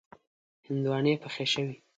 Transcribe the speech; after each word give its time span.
هندواڼی 0.67 1.13
پخې 1.23 1.45
شوې. 1.53 1.75